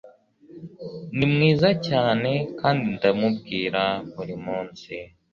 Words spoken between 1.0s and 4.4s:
Ni mwiza cyane kandi ndamubwira buri